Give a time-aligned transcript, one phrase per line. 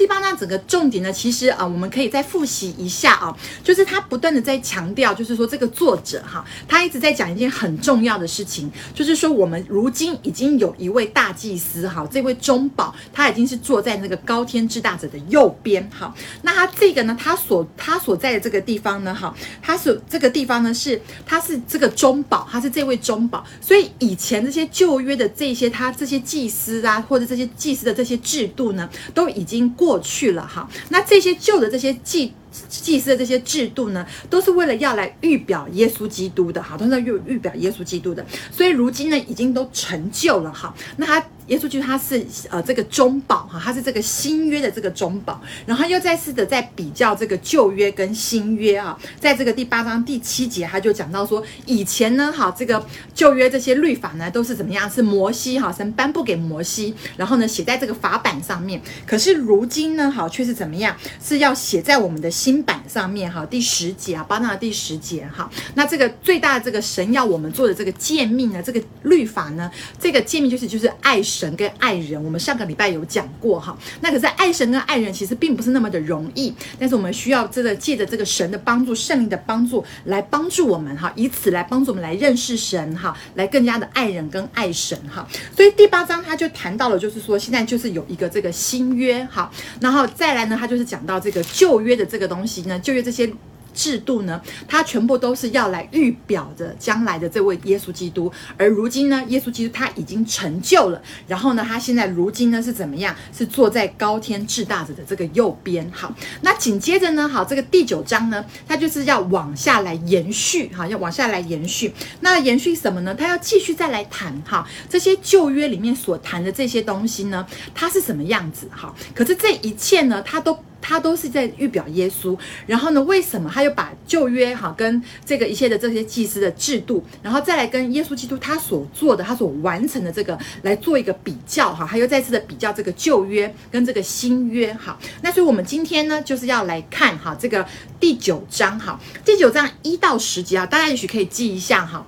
[0.00, 16.14] 第八章整个重点呢，其实啊，我们可以再复习一下啊，就是他不断的在强调，就是说这个作者哈，他一直在讲一件很重要的事情，就是说我们如今已经有一位大祭司哈，这位中保，他已经是坐在那个高天之大者的右边哈。
[16.40, 30.68] 那他这个呢，他所他所在的这个地方呢，哈，他所这个地方呢是他是这个中保，他是这位中保，所以以前这些旧约的这些他这些祭司啊，或者这些祭司的这些制度呢，都已经过过去了哈。
[30.90, 32.32] 那这些旧的这些祭
[32.68, 38.24] 祭祀的这些制度呢，都是为了要来预表耶稣基督的哈，都是预预表耶稣基督的。
[38.52, 40.72] 所以如今呢，已经都成就了哈。
[40.96, 41.24] 那他。
[41.50, 54.88] 耶稣基督他是呃这个中保哈，他是这个新约的这个中保，然后又再次的在比较这个旧约跟新约啊，在这个第八章第七节他就讲到说，以前呢哈这个旧约这些律法呢都是怎么样？
[54.88, 60.96] 是摩西哈神颁布给摩西，然后呢写在这个法版上面，可是如今呢哈却是怎么样？
[61.20, 71.39] 是要写在我们的新版上面哈，第十节啊八章的第十节哈，那这个最大的这个神要我们做的这个诫命呢，这个律法呢，这个诫命就是就是爱神。
[71.40, 73.74] 神跟爱人，我们上个礼拜有讲过哈。
[74.02, 85.26] 那可是爱神跟爱人其实并不是那么的容易，但是我们需要这个借着这个神的帮助、圣灵的帮助来帮助我们哈，以此来帮助我们来认识神哈，来更加的爱人跟爱神哈。
[85.56, 93.32] 所以第八章他就谈到了，就是说现在就是有一个这个新约哈，然后再来呢，他就是讲到这个旧约的这个东西呢，旧约这些。
[93.74, 103.14] 制度呢，它全部都是要来预表着将来的这位耶稣基督，而如今呢，耶稣基督他已经成就了，然后呢，他现在如今呢是怎么样？
[103.36, 105.90] 是坐在高天至大者的这个右边。
[105.92, 111.92] 好，那紧接着呢，好，这个第九章呢，它就是要往下来延续，哈，要往下来延续。
[112.20, 113.14] 那延续什么呢？
[113.14, 118.68] 他要继续再来谈，哈，这些旧约里面所谈的这些东西呢，它是什么样子？
[118.70, 120.58] 哈，可是这一切呢，它都。
[120.80, 122.36] 他都是在预表耶稣，
[122.66, 134.98] 然后呢，为什么他又把旧约哈跟这个一切的这些祭司的制度，然后再来跟耶稣基督他所做的、他所完成的这个来做一个比较哈，他又再次的比较这个旧约跟这个新约哈。
[135.22, 137.66] 那所以我们今天呢，就是要来看哈这个
[137.98, 142.06] 第九章哈，第九章一到十节啊，大家也许可以记一下哈。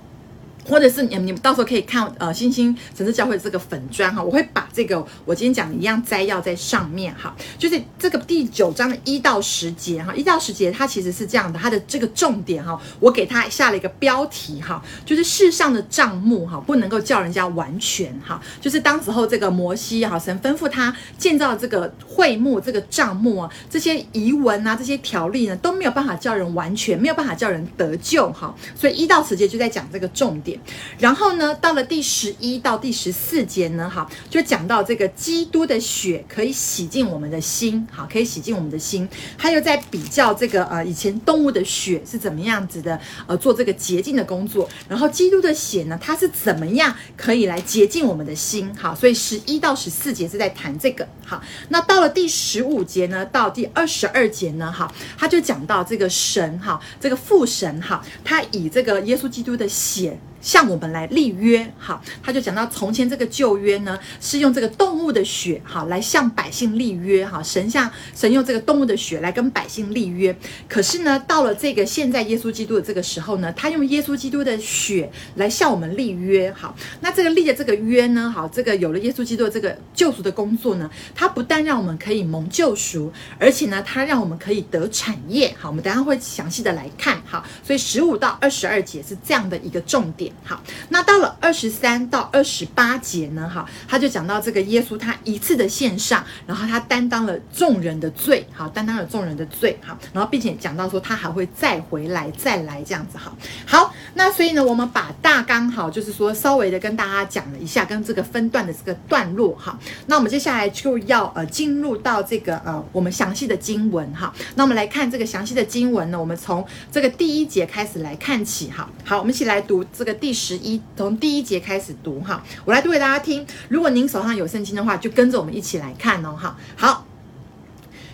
[0.69, 30.52] 或者是你你们到时候可以看呃星星城市教会这个粉专哈，我会把这个我今天讲的一样摘要在上面哈，就是这个第九章的一到十节哈，一到十节它其实是这样的，它的这个重点哈，我给它下了一个标题哈，就是世上的账目哈不能够叫人家完全哈，就是当时候这个摩西哈神吩咐他建造这个会幕这个账目啊，这些遗文啊这些条例呢都没有办法叫人完全，没有办法叫人得救哈，所以一到十节就在讲这个重点。
[30.99, 39.09] 然后呢，到了第十一到第十四节呢，哈，就讲到这个基督的血可以洗净我们的心，好，可以洗净我们的心。
[39.37, 44.69] 他又在比较这个呃，以前动物的血是怎么样子的，呃，做这个洁净的工作。
[44.89, 48.75] 然后基督的血呢，它是怎么样可以来洁净我们的心？
[48.77, 51.07] 好，所以十一到十四节是在谈这个。
[51.25, 60.19] 好，那到了第十五节呢，到第二十二节呢，哈，他就讲到这个神，哈，这个父神，哈，他以这个耶稣基督的血。
[60.43, 70.37] 向我们来立约，好，他就讲到从前这个旧约呢，是用这个动物的血，好，来向百姓立约，哈，神像神用这个动物的血来跟百姓立约。
[70.69, 90.31] 可是呢，到了这个现在耶稣基督的这个时候呢，他用耶稣基督的血来向我们立约，好，那这个立的这个约呢，好，这个有了耶稣基督的这个救赎的工作呢，他不但让我们可以蒙救赎，而且呢，他让我们可以得产业，好，我们等下会详细的来看，好，所以十五到二十二节是这样的一个重点。
[90.45, 93.49] 好，那到了二十三到二十八节呢？
[93.49, 103.35] 哈，他就讲到这个耶稣他一次的献上，然后他担当了众人的罪，好，担当了众人的罪，好，然后并且讲到说他还会再回来，再来这样子，好，
[103.67, 120.13] 好，那所以呢，我们把大纲好，就是说稍微的跟大家讲了一下，跟这个分段的这个段落，哈，那我们接下来就要呃进入到这个呃我们详细的经文，哈，那我们来看这个详细的经文呢，我们从这个第一节开始来看起，哈，好，我们一起来读这个。
[120.13, 123.47] 第十一，从第一节开始读哈，我来读给大家听。
[123.69, 126.59] 如果您手上有圣经的话，就跟着我们一起来看哦哈。
[126.75, 127.07] 好，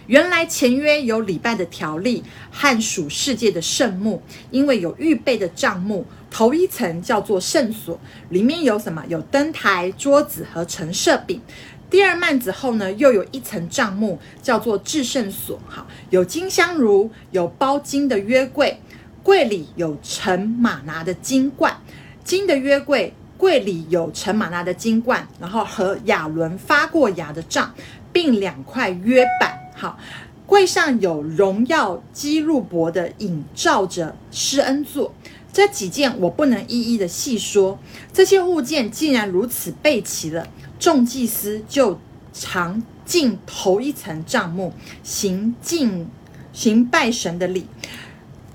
[0.08, 9.02] 原来前约有礼拜的条例和属世界的圣幕，因为有预备的帐幕，头一层叫做圣所，里面有什么？
[9.08, 11.40] 有灯台、桌子和陈设饼。
[11.88, 15.58] 第二幔子后呢，又有一层帐幕，叫做至圣所。
[15.66, 18.78] 哈，有金香炉，有包金的约柜。
[19.28, 21.76] 柜里有盛马拿的金罐，
[22.24, 27.74] 金的约柜，柜里有陈马拿的金罐，然后和亚伦发过芽的杖，
[28.10, 29.54] 并两块约板。
[29.76, 29.98] 好，
[30.46, 35.12] 柜上有荣耀基路伯的影照着施恩座。
[35.52, 37.78] 这几件我不能一一的细说。
[38.10, 40.48] 这些物件既然如此备齐了，
[40.78, 42.00] 众祭司就
[42.32, 44.72] 常进头一层帐幕，
[45.02, 46.08] 行敬
[46.54, 47.66] 行拜神的礼。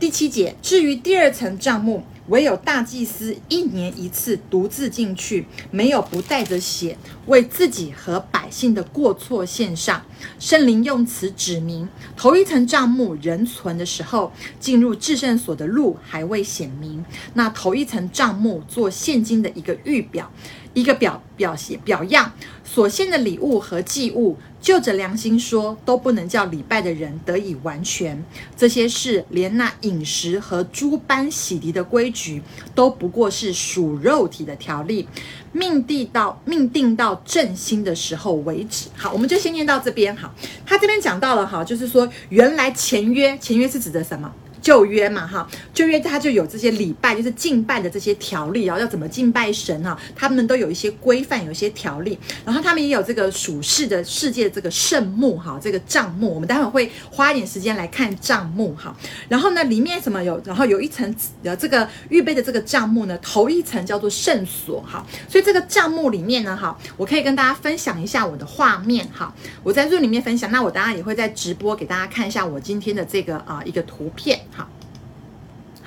[0.03, 6.97] 第七节，至于第二层帐幕，唯有大祭司一年一次独自进去，没有不带着血，
[7.27, 10.05] 为自己和百姓的过错献上。
[10.39, 17.05] 圣灵用此指明，头一层帐幕仍存的时候，进入至圣所的路还未显明。
[17.35, 20.29] 那头一层帐幕做现今的一个预表，
[20.73, 22.33] 一个表表写表样，
[22.65, 24.37] 所献的礼物和祭物。
[24.63, 28.23] 就着良心说，都不能叫礼拜的人得以完全。
[28.55, 32.41] 这些事，连那饮食和诸般洗涤的规矩，
[32.73, 35.05] 都不过是属肉体的条例，
[35.51, 38.87] 命定到命定到正心的时候为止。
[38.95, 40.15] 好，我们就先念到这边。
[40.15, 40.33] 好，
[40.65, 44.33] 他这边讲到了哈，就是说原来前约，前约是指的什么？
[44.63, 52.17] 旧约嘛，哈，旧约它就有这些礼拜，就是敬拜的这些条例啊，要怎么敬拜神啊，他们都有一些规范，有一些条例。
[52.45, 58.95] 然后他们也有这个属世的世界这个圣幕哈，这个账目，我们待会会花一点时间来看账目哈。
[59.27, 60.41] 然后呢，里面什么有？
[60.45, 61.13] 然后有一层
[61.43, 65.05] 呃，这个预备的这个账目呢，头一层叫做圣所哈。
[65.27, 69.35] 所以这个账目里面呢，哈，我可以跟大家分享一下我的画面哈。
[69.61, 74.39] 我在这里面分享，那我当然也会在直播给大家看一下我今天的这个啊一个图片。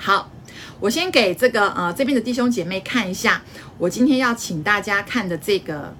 [0.07, 0.31] 好，
[0.79, 3.41] 我先给这个呃这边的弟兄姐妹看一下，
[3.77, 5.93] 我今天要请大家看的这个，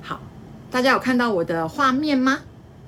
[0.00, 0.20] 好，
[0.70, 2.42] 大家有看到我的画面吗？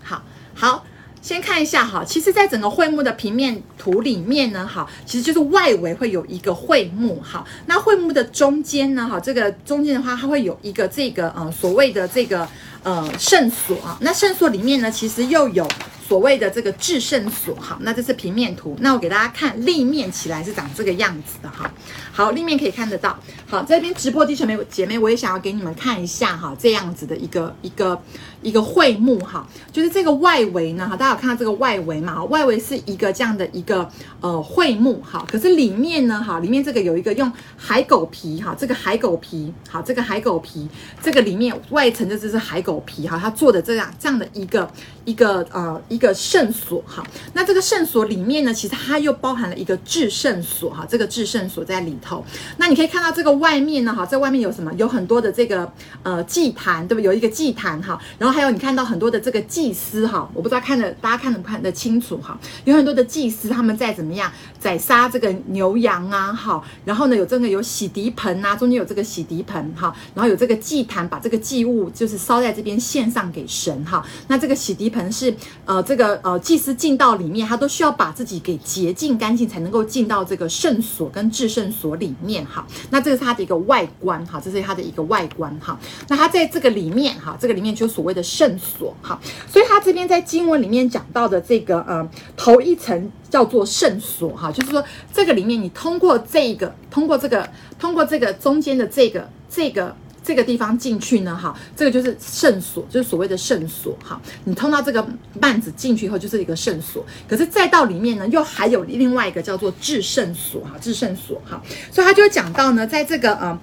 [0.05, 0.23] 好，
[0.55, 0.87] 好，
[1.21, 12.49] 先看一下哈，其实，在整个会幕的平面图里面呢，哈，其实就是外围会有一个会幕，哈，那会幕的中间呢，哈，这个中间的话，它会有一个这个呃所谓的这个
[12.83, 15.67] 呃圣所啊，那圣所里面呢，其实又有。
[16.11, 18.77] 所谓的这个至圣所，好，那这是平面图。
[18.81, 21.71] 那我给大家看立面起来是长这个样子的，哈，
[22.11, 23.17] 好，立面可以看得到。
[23.47, 28.03] 好，这边直播弟兄妹姐妹，我也想要给你们看一下，哈，这样子的一个一个
[28.43, 32.25] 一个会幕，哈，就是这个外围呢，哈，大家有看到这个外围嘛？
[32.25, 33.89] 外围是一个这样的一个
[34.21, 40.69] 呃会幕，哈，可是里面呢，哈，里面这个有一个用海狗皮，哈，这个海狗皮，好，这个海狗皮，
[41.01, 44.69] 这个里面外层的这是海狗狗皮，哈，它做的这样这样的一个
[45.05, 46.01] 一个呃一。
[46.01, 52.25] 个圣所哈，那这个圣所里面呢，其实它又包含了一个至圣所哈，这个至圣所在里头。
[52.57, 54.73] 那你可以看到这个外面呢哈，在外面有什么？
[54.79, 55.71] 有很多的这个
[56.03, 57.01] 呃祭坛，对不？
[57.03, 62.41] 有一个祭坛哈，然后还有你看到很多的这个祭司哈，我不知道看的大家看得看得清楚哈？
[62.65, 74.07] 有很多的祭司他们在怎么样宰杀这个牛羊啊，好，然后呢有这个有洗涤盆啊，中间有这个洗涤盆哈，然后有这个祭坛，把这个祭物就是烧在这边献上给神哈。
[74.29, 75.35] 那这个洗涤盆是
[75.65, 75.81] 呃。
[75.91, 82.65] 这个呃，祭司进到里面，他都需要把自己给洁净干净，才能够进到这个圣所跟至圣所里面哈。
[82.91, 85.77] 那这个是它的一个外观哈，这是它的一个外观哈。
[86.07, 89.19] 那它在这个里面哈，这个里面就所谓的圣所哈。
[89.49, 94.85] 所以它这边在经文里面讲到的这个呃，头一层叫做圣所哈，就是说
[95.15, 97.49] 这个里面你通过这个，通过这个，
[97.79, 99.97] 通过这个中间的这个这个。
[100.23, 104.21] 这个地方进去呢，哈，这个就是圣所，就是所谓的圣所，哈。
[104.45, 105.05] 你通到这个
[105.41, 107.05] 幔子进去以后，就是一个圣所。
[107.27, 111.61] 可是再到里面呢，又还有另外一个叫做至圣所，哈，至圣所，哈。
[111.91, 113.59] 所以他就讲到呢，在这个呃，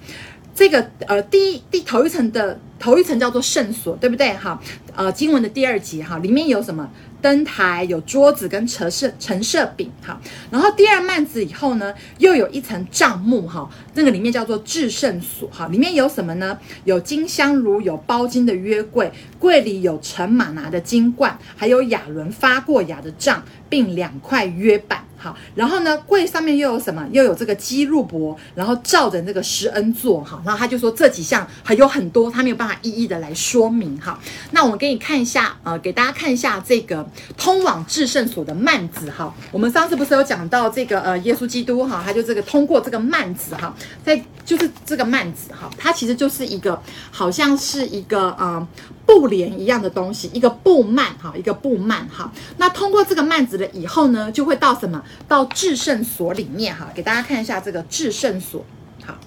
[0.52, 4.32] 这个呃第一第头一层的头一层叫做圣所，对不对？
[4.34, 4.60] 哈，
[4.96, 6.90] 呃，经文的第二节，哈，里面有什么？
[7.20, 10.20] 灯台有桌子跟陈设陈设饼哈，
[10.50, 16.58] 然后第二幔子以后呢，又有一层帐幕哈，那个里面叫做制圣所哈，里面有什么呢？
[16.84, 25.07] 有金香炉，有包金的约柜，柜里有盛马拿的金罐，还有亚伦发过芽的杖，并两块约板。
[25.18, 27.04] 好，然后呢，柜上面又有什么？
[27.10, 34.18] 又有这个基路伯，然后照着那个施恩座，哈，然后他就说这几项还有很多，他没有办法一一的来说明，哈。
[34.52, 37.04] 那我们给你看一下，呃，给大家看一下这个
[37.36, 39.34] 通往至圣所的幔子，哈。
[39.50, 48.66] 我们上次不是有讲到这个呃，耶稣基督，哈，他就这个通过这个幔子，哈，在就是这个幔子，哈，它其实就是一个好像是一个呃
[49.08, 52.30] 布帘一样的东西，一个布幔，哈，一个布幔，哈。
[52.58, 55.02] 那通过这个幔子了以后呢，就会到什么？
[55.26, 58.62] 到至圣所里面哈，给大家看一下这个至圣所，
[59.02, 59.18] 好，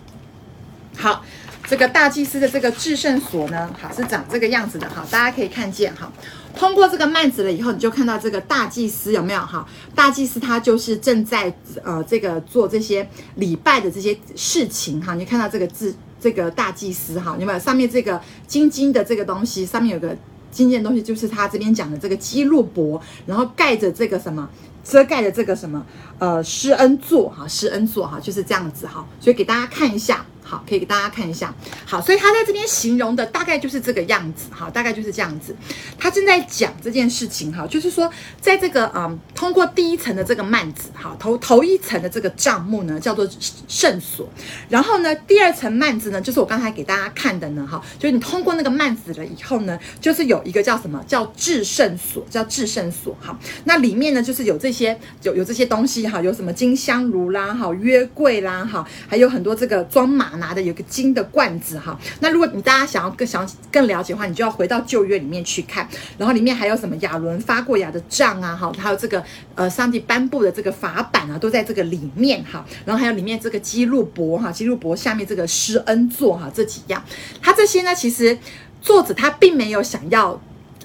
[0.96, 1.26] 好，
[1.68, 6.12] 这个大祭司的这个至圣所呢，好是长这个样子的哈，大家可以看见哈。
[6.56, 9.68] 通过这个幔子了以后，你就看到这个大祭司有没有哈？
[9.96, 11.52] 大祭司他就是正在
[11.84, 15.16] 呃这个做这些礼拜的这些事情哈。
[15.16, 19.66] 你看到这个字，这个大祭司哈，你们上面这个金金的这个东西？
[19.66, 20.16] 上面有个。
[20.52, 24.50] 金金的东西，就是他这边讲的这个基路伯，然后盖着这个什么，
[24.84, 25.82] 遮盖的这个什么，
[26.20, 30.26] 呃，施恩座哈，施恩座哈，就是这样子哈，所以给大家看一下。
[30.52, 31.54] 好，可以给大家看一下。
[31.86, 34.50] 好，所以他在这边形容的大概就是这个样子。
[34.52, 35.56] 哈，大概就是这样子。
[35.98, 37.50] 他正在讲这件事情。
[37.54, 43.26] 哈，就是说，在这个嗯，通过第一层的这个幔子，哈，头头一层的这个帐幕呢，叫做
[43.70, 44.28] 圣所。
[44.68, 53.16] 然后呢，第二层幔子呢，就是我刚才给大家看的呢，哈，就是你通过那个幔子了以后呢，就是有一个叫什么叫至圣所，叫至圣所。
[53.22, 60.41] 哈，那里面呢，就是有这些有有这些东西哈，有什么金香炉啦，哈，约柜啦，哈，还有很多这个装满。
[60.42, 66.98] 拿的有个金的罐子哈，那如果你大家想要更想、更了解的话，你就要回到旧约里面去看，然后里面还有什么？
[67.02, 69.24] 亚伦发过芽的杖啊，哈，还有这个
[69.56, 77.02] 呃上帝颁布的这个法版啊，都在这个里面哈，然后还有里面这个基路伯哈，基路伯下面这个施恩座哈，这几样，
[77.42, 78.38] 它这些呢，其实
[78.82, 80.40] 作者他并没有想要。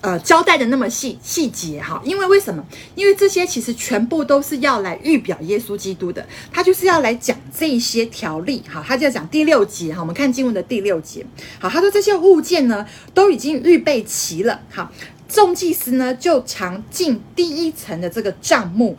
[0.06, 2.64] 呃，交代的那么细细节哈，因为为什么？
[2.94, 11.26] 因为这些其实全部都是要来预表耶稣基督的，他就是要来讲这些条例哈，他就要讲第六节哈，我们看经文的第六节，
[11.58, 14.92] 好，他说这些物件呢都已经预备齐了，好，
[15.28, 18.96] 众祭司呢就常进第一层的这个帐目。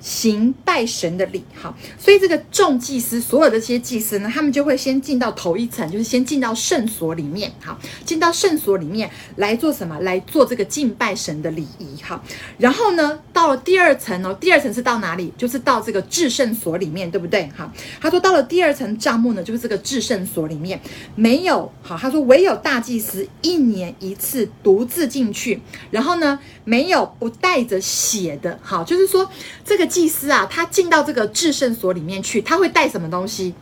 [0.00, 9.98] 行拜神的礼，好，所以这个众祭司，所有的这些祭司呢，他们就会先进到头一层，就是先进到圣所里面，好，进到圣所里面来做什么？
[10.00, 12.22] 来做这个敬拜神的礼仪，好，
[12.58, 15.32] 然后呢，到了第二层哦，第二层是到哪里？
[15.36, 17.50] 就是到这个至圣所里面，对不对？
[17.56, 17.68] 好，
[18.00, 20.80] 他说到了第二层帐幕呢，就是这个至圣所里面
[21.16, 29.28] 没有，好，他说唯有大祭司一年一次独自进去，然后呢，没有不带着血的，好，就是说
[29.64, 29.87] 这个。
[29.88, 33.54] 祭司啊，他进到这个至圣所里面去，他会带什么东西？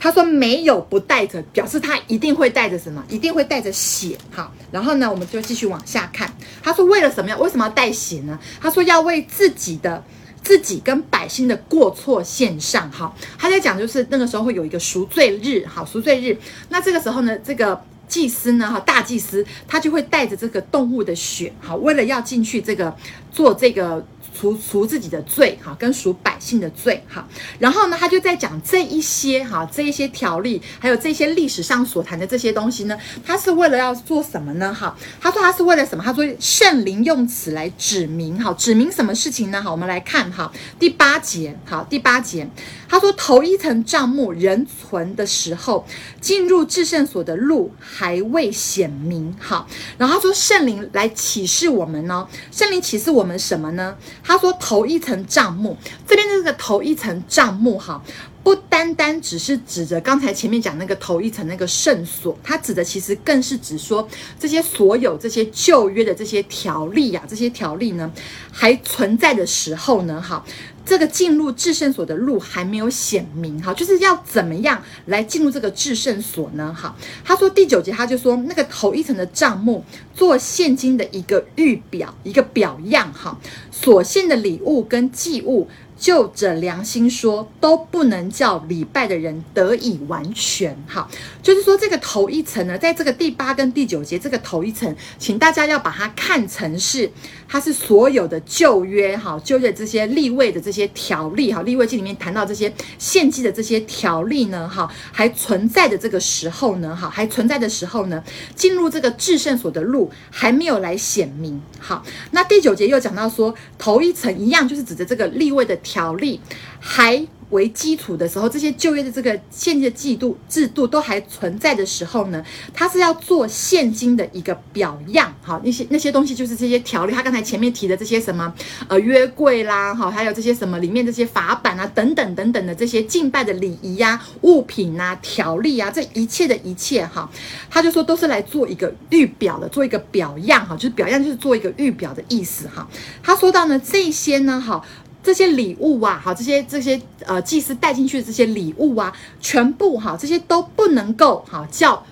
[0.00, 3.04] 他说没有不带着，表示他一定会带着什么？
[3.08, 4.16] 一定会带着血。
[4.30, 6.32] 好，然后呢，我们就继续往下看。
[6.62, 7.36] 他说为了什么呀？
[7.36, 8.38] 为什么要带血呢？
[8.60, 10.04] 他说要为自己的
[10.40, 12.88] 自己跟百姓的过错献上。
[12.92, 15.66] 好，他在讲就是那个时候会有一个赎罪日。
[15.66, 16.38] 好，赎罪日。
[16.68, 21.52] 那这个时候呢，这个祭司呢，哈，大祭司他就会带着这个动物的血。
[21.60, 22.96] 好，为了要进去这个
[23.32, 24.06] 做这个。
[24.38, 27.26] 赎赎自己的罪哈，跟赎百姓的罪哈，
[27.58, 34.72] 然后呢，他就在讲这一些哈，这一些条例，还有这些历史上所谈的这些东西呢，他是为了要做什么呢？
[34.72, 36.04] 哈，他说他是为了什么？
[36.04, 39.60] 他说圣灵用此来指明哈，指明什么事情呢？
[39.60, 42.48] 好，我们来看哈，第八节，好，第八节，
[42.88, 45.84] 他说头一层帐幕仍存的时候，
[46.20, 49.66] 进入至圣所的路还未显明，哈，
[49.96, 53.96] 然后他说圣灵来启示我们呢，圣灵启示我们什么呢？
[54.28, 55.74] 他说：“头一层账目，
[56.06, 57.98] 这边的这个头一层账目，哈，
[58.44, 64.06] 不单单只是指着刚才前面讲那个头一层那个圣所，他指的其实更是指说
[64.38, 68.12] 这些所有这些旧约的这些条例呀、啊，这些条例呢
[68.52, 70.44] 还存在的时候呢，哈。”
[70.88, 76.74] 这个进入至圣所的路还没有显明，哈，就是要怎么样来进入这个至圣所呢？
[76.74, 83.38] 哈，他说第九节他就说那个头一层的账目做现金的一个预表，一个表样，哈，
[83.70, 85.68] 所献的礼物跟祭物。
[85.98, 90.76] 就着良心说，都不能叫礼拜的人得以完全。
[90.86, 91.10] 好，
[91.42, 97.10] 就是说这个头一层呢，在这个第八跟第九节这个头一层，请大家要把它看成是，
[97.48, 108.22] 它是所有的旧约哈，旧约这些立位的这些条例哈，立位记里面谈到这些献祭的这些条例呢，哈，还存在的这个时候呢，哈，还存在的时候呢，
[108.54, 111.60] 进入这个至圣所的路还没有来显明。
[111.80, 115.76] 好，那第九节又讲到说，头一层一样，就是指着这个立位的。
[115.88, 116.38] 条例
[116.78, 128.52] 还为基础的时候，这些就业的这个现金的制度制度都还存在的时候呢，他是要做现金的一个表样，好，那些那些东西就是这些条例，他刚才前面提的这些什么
[128.86, 137.30] 呃约柜啦，好，还有这些什么里面这些法版啊等等等等的这些敬拜的礼仪呀、物品啊、条例啊，这一切的一切哈，
[137.70, 142.86] 他就说都是来做一个预表的，做一个表样哈，就是表样就是做一个预表的意思哈。
[143.22, 144.84] 他说到呢这些呢，哈。
[145.28, 152.02] 这些礼物啊，好，这些这些呃祭司带进去的这些礼物啊，全部哈，这些都不能够哈叫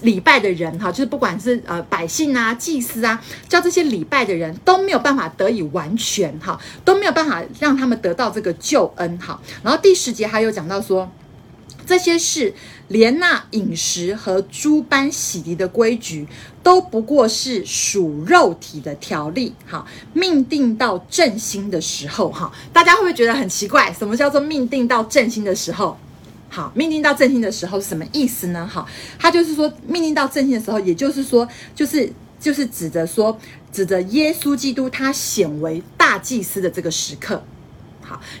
[0.00, 9.38] 礼拜的人哈，就是不管是呃百姓啊、祭司啊，叫这些礼拜的人都没有办法得以完全哈，都没有办法让他们得到这个救恩哈。
[9.62, 11.06] 然后第十节还有讲到说。
[11.86, 12.54] 这些事，
[12.88, 16.26] 连那饮食和诸般洗涤的规矩，
[16.62, 19.54] 都不过是属肉体的条例。
[19.66, 23.92] 哈，命定到正兴的时候，哈，大家会不会觉得很奇怪？
[23.92, 25.96] 什么叫做命定到正兴的时候？
[26.48, 28.68] 好，命定到正兴的时候是什么意思呢？
[28.72, 28.86] 哈，
[29.18, 32.12] 他就是说，命定到正兴的时候，也就是说，就是。
[32.42, 33.38] 就是指着说，
[33.72, 37.40] 指着耶稣基督他显为大祭司的这个时刻。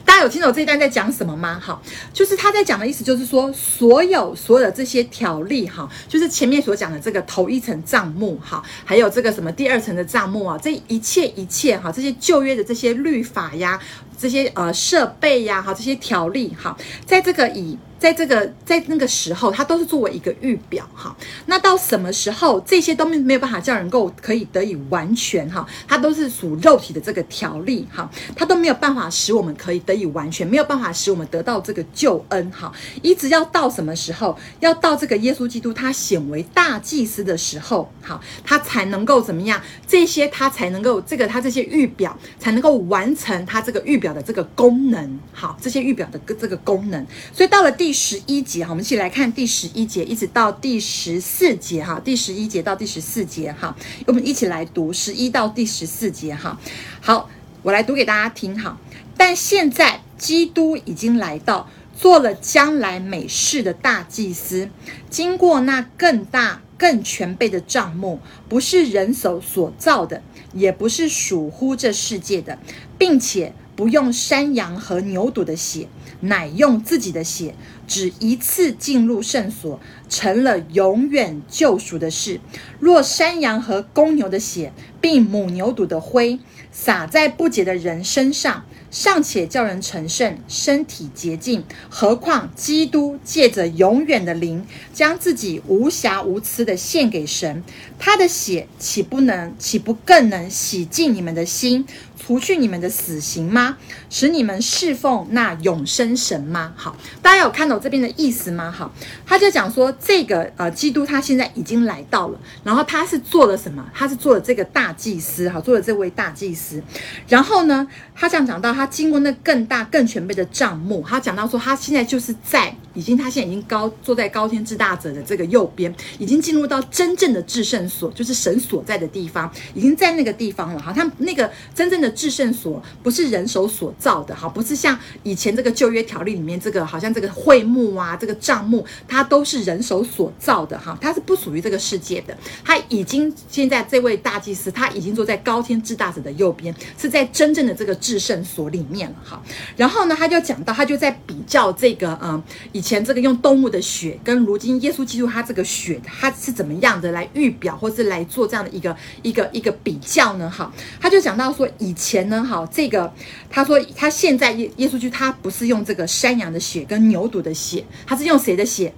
[0.04, 1.60] 大家有听懂这一段在讲什么吗？
[1.60, 13.80] 好，就是他在讲的意思，就是说所有所有的这些条例，哈，就是前面所讲的这个头一层账目，哈，还有这个什么第二层的账目啊，这一切一切，哈，这些旧约的这些律法呀，
[14.18, 16.76] 这些呃设备呀，哈，这些条例，哈，
[17.06, 17.78] 在这个以。
[18.02, 21.16] 在这个在那个时候，它都是作为一个预表哈。
[21.46, 25.64] 那到什么时候这些都没没有办法叫人够可以得以完全哈？
[25.86, 32.72] 它都是属肉体的这个条例哈，它都没有办法使我们可以得以完全，没有办法使我们得到这个救恩哈。
[33.02, 34.36] 一直要到什么时候？
[34.58, 39.62] 要到这个耶稣基督他显为大祭司的时候，好，他才能够怎么样？
[39.86, 45.20] 这些他才能够这个他这些预表才能够完成他这个预表的这个功能。
[45.32, 47.91] 好，这些预表的这个功能，所以到了第。
[47.92, 52.00] 第十一节哈，我们一起来看第十一节，一直到第十四节哈。
[52.02, 56.58] 第十一节到第十四节哈，我们一起来读十一到第十四节哈。
[57.02, 57.28] 好，
[57.60, 58.78] 我来读给大家听哈。
[59.14, 64.70] 但现在基督已经来到，做了将来美事的大祭司，
[65.10, 70.22] 经过那更大更全备的帐幕，不是人手所造的，
[70.54, 72.58] 也不是属乎这世界的，
[72.96, 75.88] 并且不用山羊和牛犊的血。
[76.24, 77.56] 乃用自己的血，
[77.92, 82.40] 只一次进入圣所，成了永远救赎的事。
[82.80, 86.38] 若山羊和公牛的血，并母牛犊的灰，
[86.70, 97.64] 洒在不洁的人身上，尚且叫人成圣，身体洁净，何况基督借着永远的灵，将自己无瑕无疵的献给神，
[97.98, 101.86] 他的血岂不能，岂不更能洗净你们的心？
[102.24, 103.78] 除去你们的死刑吗？
[104.08, 106.72] 使你们侍奉那永生神吗？
[106.76, 108.70] 好，大家有看懂这边的意思吗？
[108.70, 108.94] 好，
[109.26, 113.84] 他就讲说，这个呃，基督他现在已经来到了，然后他是做了什么？
[113.92, 116.80] 他是做了这个大祭司，哈，做了这位大祭司。
[117.26, 122.74] 然后呢，他这样讲到，他他经过那更大更全备的帐幕，他讲到说，他现在就是在。
[122.94, 130.92] 已经，他现在已经高坐在高天至大者的这个右边，已经进入到真正的至圣所，就是神所在的地方，已经在那个地方了哈。
[130.92, 142.36] 他那个真正的至圣所不是人手所造的哈，不是像以前这个旧约条例里面这个好像这个会幕啊，这个帐幕，它都是人手所造的哈，它是不属于这个世界的。
[142.62, 149.42] 他已经现在这位大祭司，他已经坐在高天至大者的右边，是在真正的这个至圣所里面了哈。
[149.76, 152.82] 然后呢，他就讲到，他就在比较这个嗯以。
[152.82, 160.50] 前这个用动物的血，跟如今耶稣基督他这个血，他是怎么样的来预表，或是来做这样的一个一个一个比较呢？
[160.50, 163.14] 哈，他就讲到说，以前呢，哈，这个
[163.48, 168.92] 他说他现在耶耶稣基督他不是用这个山羊的血跟牛犊的血，他是用谁的血？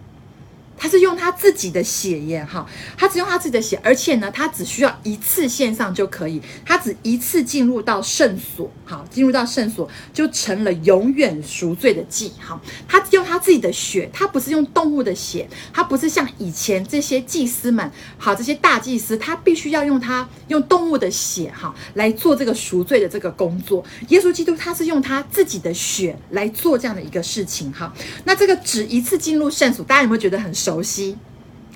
[0.76, 23.84] 他是用他自己的血耶，哈，他只用他自己的血，而且呢，他只需要一次献上就可以，他只一次进入到圣所，好，进入到圣所就成了永远赎罪的祭，好，他用他自己的血，他不是用动物的血，他不是像以前这些祭司们，好，这些大祭司，他必须要用他用动物的血，哈，来做这个赎罪的这个工作。
[24.08, 27.92] 耶稣基督他是用他自己的血来做这样的一个事情，哈，
[28.24, 31.16] 那这个只一次进入圣所，大家有没有觉得很熟悉？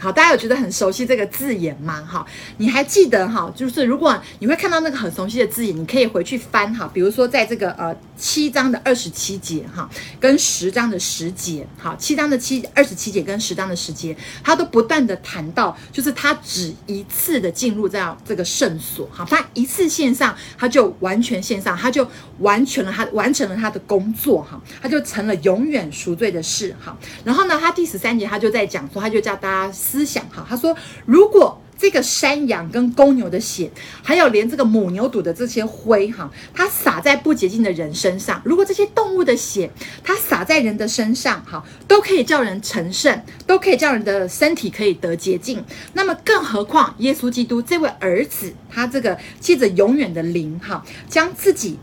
[0.01, 2.01] 好，大家有觉得很熟悉这个字眼吗？
[2.09, 2.25] 哈，
[2.59, 3.53] 你还记得哈？
[3.55, 6.89] 就是如果你会看到那个很熟悉的字眼，你可以回去翻哈。
[6.95, 22.07] 比如说在这个呃七章的二十七节哈，跟十章的十节，好，七章的七二十七节跟十章的十节，他都不断的谈到，就是他只一次的进入这样这个圣所，哈，他一次献上，他就完全献上，他就
[22.41, 26.95] 完成了他完成了他的工作，哈，他就成了永远赎罪的事，哈。
[27.25, 29.73] 然后呢，他第十三节他就在讲说，他就叫大家。
[29.79, 30.77] 思想哈，他说，
[31.07, 33.71] 如果这个山羊跟公牛的血，
[34.03, 39.71] 还有连这个母牛肚的这些灰哈，它洒在不洁净的人身上，如果这些动物的血，
[40.03, 51.79] 它洒在人的身上哈，都可以叫人成圣，都可以叫人的身体可以得洁净，那么更何况耶稣基督这位儿子，他这个借着永远的灵哈，将自己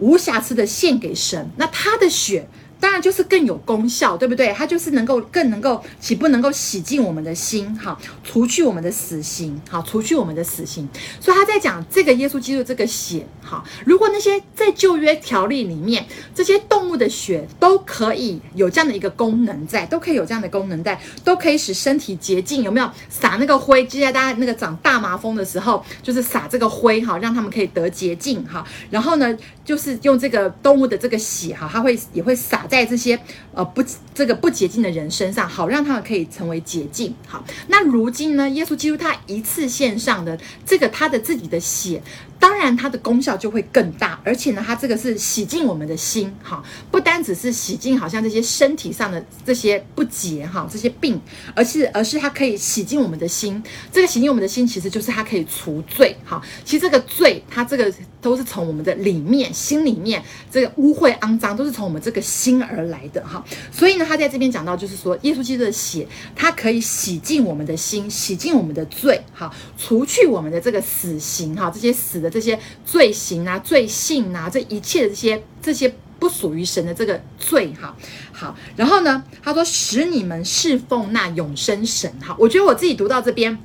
[0.00, 2.48] 无瑕疵的献给神，那他的血。
[2.80, 4.52] 当然就是更有功效，对不对？
[4.54, 10.88] 它就是能够更能够，岂不能够洗净我们的心，好，除去我们的死刑，好，除去我们的死刑。
[11.20, 22.90] 所以他在讲这个耶稣基督这个血，好，如果那些在旧约条例里面这些动物的血都可以有这样的一个功能在，都可以有这样的功能在，都可以使身体洁净，有没有？
[23.10, 28.66] 撒那个灰，就在大家那个长大麻风的时候，就是撒这个灰，哈，让他们可以得洁净，哈。
[28.88, 32.66] 然后呢，就是用这个动物的这个血，哈，它会也会撒。
[32.70, 33.18] 在这些
[33.52, 37.12] 呃不这个不洁净的人身上，好让他们可以成为洁净。
[37.26, 42.00] 好，那如今呢，耶稣基督他一次献上的这个他的自己的血。
[42.40, 51.20] 当然，它的功效就会更大，而且呢，它这个是洗净我们的心，哈，不单只是洗净好像这些身体上的这些不洁，哈，这些病，
[51.54, 53.62] 而是而是它可以洗净我们的心。
[53.92, 56.42] 这个洗净我们的心，其实就是它可以除罪，哈。
[56.64, 63.44] 其实这个罪，它这个都是从我们的里面、心里面这个污秽肮脏，都是从我们这个心而来的，哈。
[63.70, 72.29] 所以呢，他在这边讲到，就是说，耶稣基督的血，它可以洗净我们的心，洗净我们的罪，哈，除去我们的这个死刑，哈，这些死的。
[72.30, 77.96] 这些罪行啊、罪性啊，这一切的这些这些不属于神的这个罪，哈，
[78.32, 78.56] 好。
[78.76, 82.36] 然后呢，他说使你们侍奉那永生神，哈。
[82.38, 83.58] 我觉得我自己读到这边，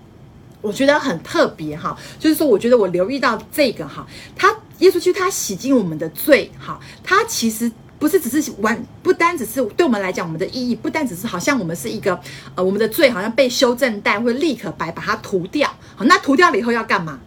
[0.61, 1.97] 我觉得很特别，哈。
[2.17, 6.79] 就是说，我觉得我留意到这个，哈，他耶稣基督他洗净我们的罪，哈。
[7.03, 12.17] 他其实不是只是完，不单只是对我们来讲，我们的意义不单只是好像我们是一个
[12.55, 17.19] 呃，我们的罪好像被修正带或立刻白把它涂掉，好，那涂掉了以后要干嘛？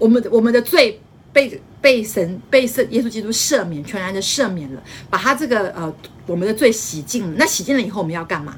[0.00, 1.00] 我们我们的罪
[1.32, 5.94] 被被神被圣耶稣基督赦免，全然的赦免了，把他这个呃
[6.26, 7.34] 我们的罪洗净了。
[7.36, 8.56] 那洗净了以后，我们要干嘛？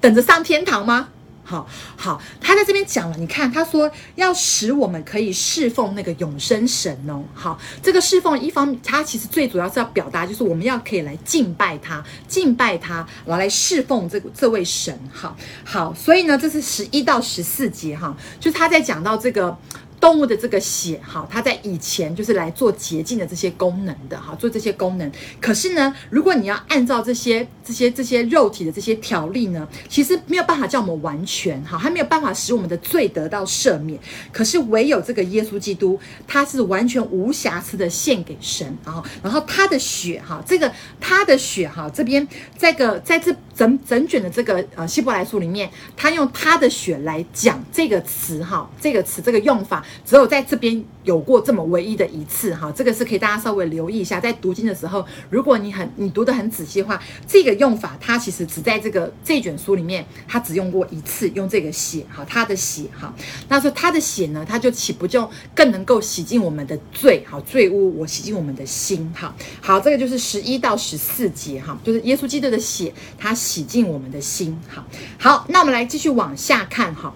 [0.00, 1.08] 等着上天堂吗？
[1.46, 7.22] 好好，他在这边讲了，你看他说要使我们可以侍奉那个永生神哦。
[7.34, 14.98] 好，这个侍奉一方，他其实最主要是要表达，就是我们要可以来敬拜他，敬拜他，然后来侍奉这个这位神。
[15.12, 19.56] 好好，所以呢，这是十一到十四节哈，就是他在讲到这个。
[20.00, 25.10] 动物的这个血，哈，它在以前就是来做洁净的这些功能的，哈，做这些功能。
[25.40, 33.98] 可是呢，如果你要按照这些、这些、这些肉体的这些条例呢，其实没有办法叫我们完全，哈，还没有办法使我们的罪得到赦免。
[34.30, 42.26] 可是唯有这个耶稣基督，他是完全无瑕疵的献给神，啊，然后他的血，哈，这个他的血，哈，这边
[42.58, 49.83] 这个在这整整卷的这个呃希伯来书里面，他用他的血来讲这个词，哈，这个词这个用法。
[50.04, 63.14] 只有在这边有过这么唯一的一次哈，这个是可以大家稍微留意一下，在读经的时候，如果你很你读得很仔细的话，这个用法它其实只在这个这卷书里面，它只用过一次，用这个血哈，它的血哈，
[63.48, 74.84] 那说它的血呢，它就岂不就更能够洗净我们的罪好罪污，我洗净我们的心哈，好，这个就是十一到十四节哈，就是耶稣基督的血，它洗净我们的心哈，
[75.18, 77.14] 好，那我们来继续往下看哈。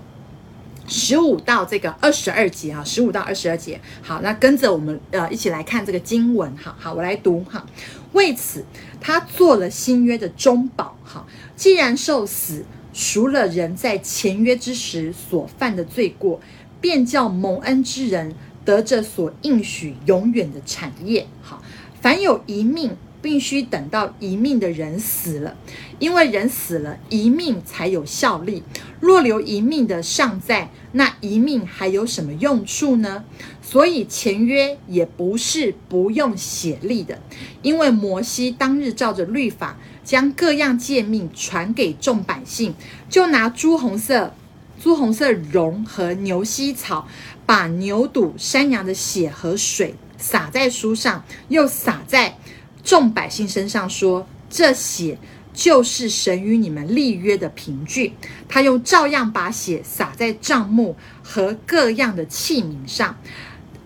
[0.89, 7.65] 十五到这个二十二节哈，十五到二十二节，好，那跟着我们呃一起来看这个经文，好好，我来读哈。
[8.13, 8.65] 为此，
[9.01, 16.41] 他做了新约的中保，哈，既然受死赎了人在前约之时所犯的罪过，
[16.81, 21.63] 便叫蒙恩之人得着所应许永远的产业，好，
[22.01, 22.97] 凡有一命。
[23.21, 25.57] 必须等到一命的人死了，
[25.99, 28.63] 因为人死了，一命才有效力。
[29.01, 33.25] 若留一命的尚在，那一命还有什么用处呢？
[33.63, 37.21] 所以前约也不是不用血立的，
[37.63, 42.75] 因为摩西当日照着律法，将各样诫命传给众百姓，
[43.11, 44.35] 就拿朱红色、
[44.81, 47.07] 朱红色绒和牛膝草，
[47.45, 52.39] 把牛肚、山羊的血和水洒在书上，又洒在。
[52.89, 55.19] 众百姓身上说：“这血
[55.53, 58.15] 就是神与你们立约的凭据。”
[58.49, 63.19] 他又照样把血洒在帐幕和各样的器皿上，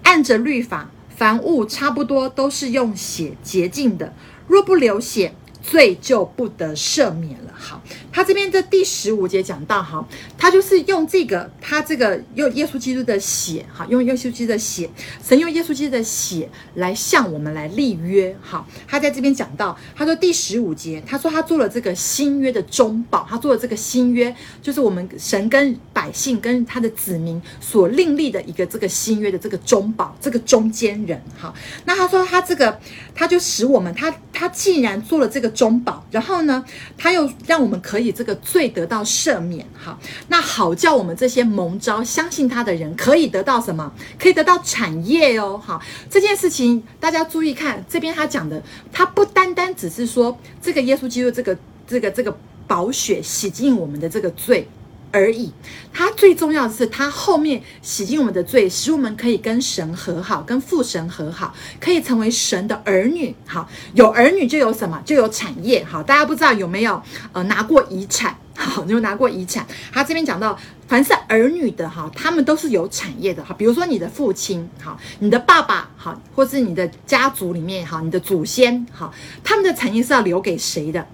[0.05, 4.15] 按着律法，凡物差不多都是用血洁净的。
[4.47, 7.53] 若不流血，罪就不得赦免了。
[7.53, 7.83] 好，
[8.13, 14.91] 他这边的第十五节讲到，哈，他就是用这个，他这个用耶稣基督的血，哈，用耶稣基督的血，
[15.25, 18.37] 神用耶稣基督的血来向我们来立约。
[18.43, 31.23] 哈，他在这边讲到，他说第十五节，他说他做了这个新约的中保，他做了这个新约，就是我们神跟百姓跟他的子民所另立的一个这个新约的这个中保，这个中间人。
[31.39, 31.55] 哈，
[31.87, 32.79] 那他说他这个，
[33.15, 35.53] 他就使我们，他他既然做了这个。
[35.53, 36.65] 中保，然后呢，
[36.97, 43.91] 他又让我们可以以这个罪得到赦免，哈，那好叫我们这些蒙招相信他的人可以得到什么？
[44.19, 48.63] 可以得到产业哦，哈，这件事情大家注意看，这边他讲的，
[48.93, 52.37] 他不单单只是说这个耶稣基督这个这个这个
[52.67, 54.69] 宝血洗净我们的这个罪。
[55.13, 55.53] 而已。
[55.93, 63.35] 他最重要的是，他后面洗净我们的罪，使我们可以跟神和好，跟父神和好，可以成为神的儿女。
[63.47, 65.01] 好，有儿女就有什么？
[65.05, 65.85] 就有产业。
[65.85, 67.01] 好，大家不知道有没有
[67.33, 68.37] 呃拿过遗产？
[68.57, 69.67] 好，有拿过遗产？
[69.93, 73.55] 他这边讲到，凡是儿女的哈，他们都是有产业的哈。
[73.59, 79.13] 比如说你的父亲，好，你的爸爸，好，或是你的家族里面，好，你的祖先，好，
[79.45, 81.07] 他们的产业是要留给谁的？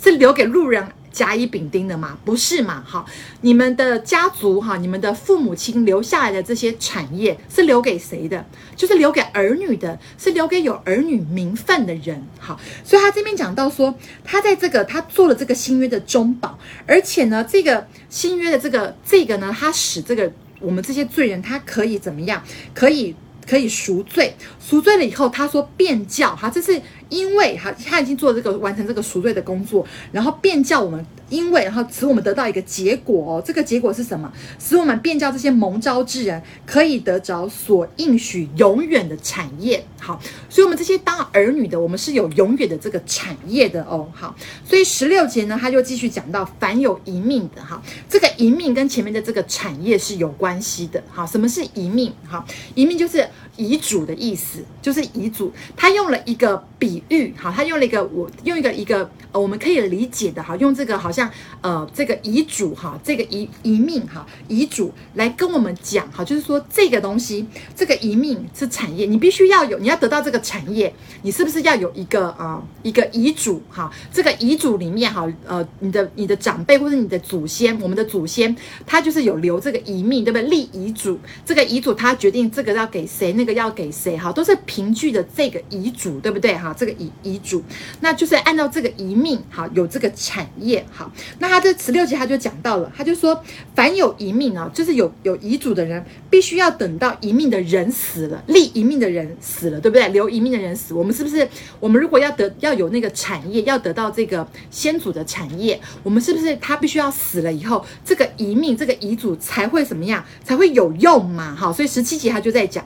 [0.00, 2.18] 是留给路人甲乙丙丁的吗？
[2.24, 2.82] 不是嘛？
[2.86, 3.06] 好，
[3.40, 8.44] 你们的家族哈，你们的父母亲留下来的这些产业是留给谁的？
[8.76, 12.22] 就是留给儿女的，是留给有儿女名分的人。
[12.38, 13.94] 好，所以他这边讲到说，
[14.24, 22.42] 他在这个他做了这个新约的中保，而且呢，这个新约的这个这个呢，他使这个我们这些罪人，他可以怎么样？
[22.74, 23.14] 可以
[23.48, 26.80] 可以赎罪，赎罪了以后，他说变教哈，这是。
[27.08, 34.30] 因为哈，他已经做这个完成这个赎罪的工作，然后便叫我们，因为然后使我们得到一个结果哦，这个结果是什么？
[34.58, 39.84] 使我们便叫这些蒙召之人可以得着所应许永远的产业。
[40.00, 44.08] 好，所以我们这些当儿女的，我们是有永远的这个产业的哦。
[44.12, 51.02] 好，所以十六节呢，他就继续讲到，凡有遗命的哈，这个遗命跟前面的这个产业是有关系的。
[51.10, 52.12] 好，什么是遗命？
[52.28, 52.44] 哈，
[52.74, 55.52] 遗命就是遗嘱的意思，就是遗嘱。
[55.76, 57.02] 他用了一个比。
[57.08, 61.30] 喻好，他用了一个我用一个一个呃，我们可以理解的哈，用这个好像
[61.62, 70.92] 呃这个遗嘱哈，这个遗遗命哈，遗嘱来跟我们讲哈，就是说这个东西，这个遗命是产业，你必须要有，你要得到这个产业，
[71.22, 73.90] 你是不是要有一个啊、一个遗嘱哈？
[74.12, 80.48] 这个遗嘱里面哈，呃，你的你的长辈或者你的祖先，我们的祖先他就是有留这个遗命，对不对？
[80.48, 86.74] 立遗嘱，这个遗嘱他决定这个要给谁，那个要给谁哈，都是凭据的这个遗嘱，对不对哈？
[86.76, 86.98] 这个。
[86.98, 87.62] 遗遗嘱，
[88.00, 91.08] 那就是按照这个遗命，哈，有这个产业，好，
[91.38, 93.40] 那他这十六节他就讲到了，他就说，
[93.72, 100.08] 凡有遗命啊，就是有有遗嘱的人，必须要等到遗命的人死了，立遗命的人死了，对不对？
[100.08, 101.48] 留遗命的人死，我们是不是？
[101.78, 110.24] 我们如果要得要有那个产业，要得到这个先祖的产业，我们是不是他必须要死了以后，这个遗命这个遗嘱才会怎么样？
[110.42, 111.54] 才会有用嘛？
[111.54, 112.84] 哈，所以十七节他就在讲。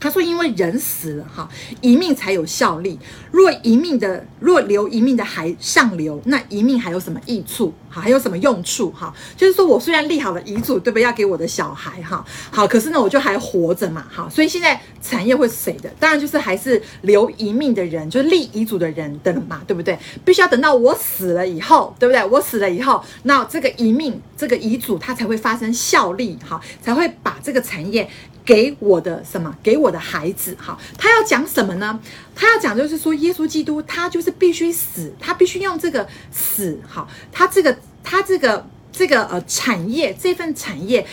[0.00, 1.46] 他说：“因为人死了，哈，
[1.82, 2.98] 遗命才有效力。
[3.30, 7.72] 若遗命的，若留遗命的还上留，那遗命还有什么益处？
[7.90, 8.90] 哈，还有什么用处？
[8.92, 11.02] 哈，就是说我虽然立好了遗嘱，对不对？
[11.02, 15.90] 要给我的小孩，哈，好，可是呢，我就还活着嘛，哈，所以现在产业会是谁的？
[16.00, 19.98] 当然就是还是留遗命的人，就是立遗嘱的人的嘛，对不对？
[20.24, 22.24] 必须要等到我死了以后，对不对？
[22.24, 28.08] 我死了以后，那这个遗命，这个遗嘱，它才会发生效力，哈，才会把这个产业。”
[28.44, 29.54] 给我的什么？
[29.62, 32.00] 给我的孩子，哈，他要讲什么呢？
[32.34, 41.06] 他要讲就是说，耶稣基督他就是必须死，他必须用这个死，哈，他这个他这个这个呃产业，这份产业。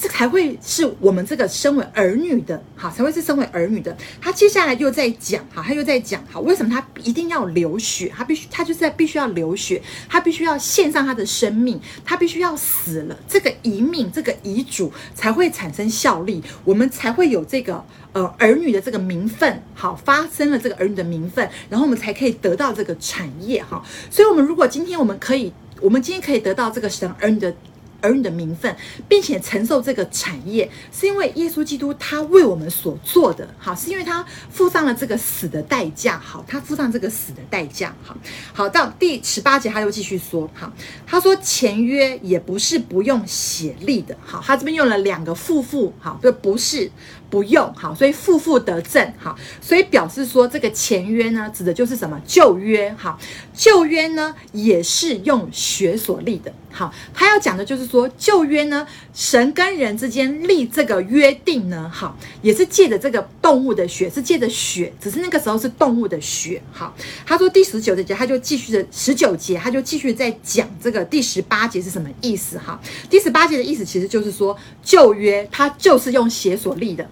[0.00, 3.94] 这才会是我们这个身为儿女的，好，才会是身为儿女的。
[4.18, 8.10] 他接下来又在讲，好，他又在讲，好，为什么他一定要流血？
[8.16, 23.84] 他必须，他就是在必须要流血，他必须要献上他的生命，他必须要死了，这个遗命，这个遗嘱才会产生效力，我们才会有这个呃儿女的这个名分，好，发生了这个儿女的名分，然后我们才可以得到这个产业，哈。
[24.10, 27.54] 所以，我们如果今天我们可以，我们今天可以得到这个神儿女的。
[28.00, 28.74] 儿女的名分，
[29.08, 38.16] 并且承受这个产业，是因为耶稣基督他为我们所做的，好，是因为他付上了这个死的代价，好，他付上这个死的代价，好，
[38.52, 40.72] 好，到第十八节他又继续说，好，
[41.06, 46.90] 他说前约也不是不用血立的，好，他这边用了两个复复，好，就不是。
[47.30, 53.16] 不用好，所以复复得正好，所以表示说这个前约呢，指的就是什么旧约好，
[53.54, 56.52] 旧约呢也是用血所立的。
[56.72, 66.62] 好，他要讲的就是说旧约呢，神跟人之间立这个约定呢，好，也是借着这个动物的血，是借着血，只是那个时候是动物的血。
[66.72, 66.94] 好，
[67.26, 72.80] 他说第十九节，他就继续的十九节，他就继续在讲这个第十八节是什么意思哈？
[73.10, 77.06] 第十八节的意思其实就是说旧约它就是用血所立的。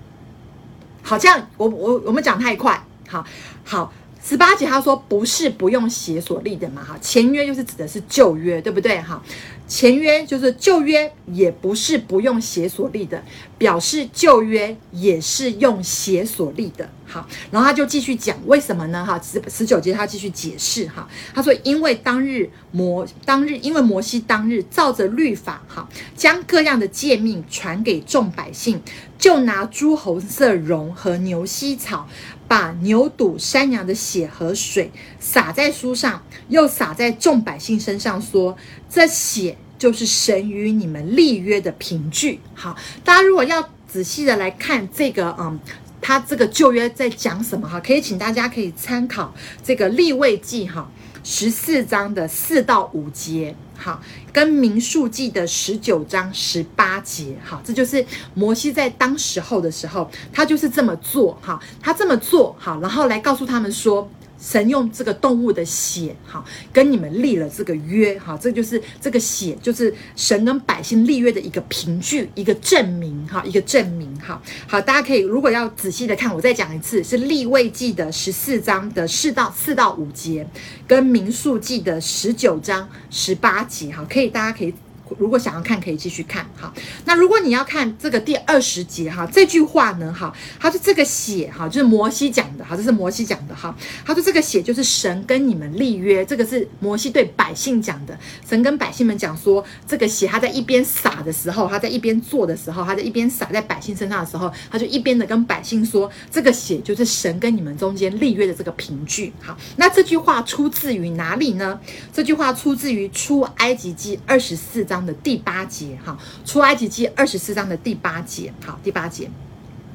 [1.03, 3.25] 好，这样我我我们讲太快，好
[3.64, 3.92] 好，
[4.29, 9.01] 十八节他说不是不用血所立的嘛，哈，前约就是指的是旧约，对不对？
[9.01, 9.23] 哈，
[9.67, 13.25] 前约就是旧约，也不是不用血所立的，
[13.57, 16.87] 表示旧约也是用血所立的。
[17.07, 19.03] 好，然后他就继续讲为什么呢？
[19.03, 28.79] 哈，十十九节他继续解释哈，他说因为当日摩当日因为摩西当日照着律法，哈，将各样的诫命传给众百姓。
[29.19, 32.09] 就拿朱红色绒和牛膝草，
[32.49, 38.57] 把牛犊、山羊的血和水洒在书上，又洒在众百姓身上，说：
[38.91, 42.41] 这血就是神与你们立约的凭据。
[42.55, 45.61] 好，大家如果要仔细的来看这个，嗯，
[46.01, 47.69] 他这个旧约在讲什么？
[47.69, 50.91] 哈，可以请大家可以参考这个立位记哈
[51.23, 64.11] 十四章的四到五节，好，跟民数记的十九章十八节，好，这就是摩西在当时候的时候，他就是这么做，哈，他这么做，好，然后来告诉他们说。
[64.40, 80.46] 神用这个动物的血，哈，跟你们立了这个约，哈，这就是这个血，就是神跟百姓立约的一个凭据，一个证明，哈，一个证明，哈，好，大家可以如果要仔细的看，我再讲一次，是立位记的十四章的四到四到五节，
[80.87, 84.72] 跟民数记的十九章十八节，哈，可以，大家可以。
[85.18, 86.44] 如果想要看，可以继续看。
[86.61, 86.73] 哈，
[87.05, 93.75] 那如果你要看这个第二十节哈，这句话呢，哈，他说这个血哈，就是摩西讲的哈，这是摩西讲的哈。
[94.05, 98.18] 他说这个血就是神跟你们立约，这个是摩西对百姓讲的。
[98.49, 109.33] 神跟百姓们讲说，这个血他在一边撒的时候，他在一边做的时候，他在一边撒在百姓身上的时候，他就一边的跟百姓说，这个血就是神跟你们中间立约的这个凭据。
[109.40, 111.79] 好，那这句话出自于哪里呢？
[112.12, 119.31] 这句话出自于出埃及记二十四章的第八节，哈，出埃及记二十四章的第八节，好，第八节，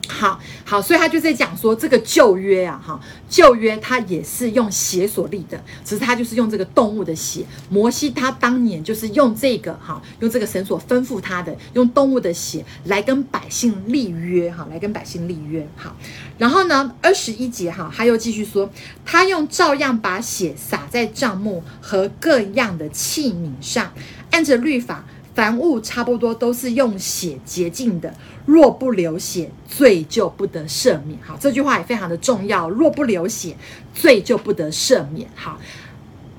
[0.08, 7.46] 好好，所以他就在讲说，这个旧约啊，哈，旧约他也是用血所立的，只是他就是用这个动物的血。
[7.70, 15.96] 摩西他当年就是用这个，哈，用这个神所吩咐他的，用动物的血来跟百姓立约，哈，来跟百姓立约，好。
[16.38, 18.70] 然后呢，二十一节，哈，他又继续说，
[19.06, 23.94] 他用照样把血洒在帐幕和各样的器皿上。
[24.34, 28.12] 按着律法，凡物差不多都是用血洁净的。
[28.48, 31.17] 若不流血，罪就不得赦免。
[31.22, 32.67] 好，这句话也非常的重要。
[32.67, 33.56] 若不流血，
[33.93, 35.30] 罪就不得赦免。
[35.36, 35.60] 好，